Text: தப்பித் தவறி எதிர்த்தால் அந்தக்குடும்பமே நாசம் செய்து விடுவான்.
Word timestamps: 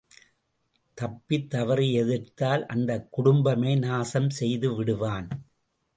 தப்பித் 0.97 1.49
தவறி 1.49 1.93
எதிர்த்தால் 1.93 2.63
அந்தக்குடும்பமே 2.65 3.77
நாசம் 3.79 4.29
செய்து 4.29 4.75
விடுவான். 4.75 5.29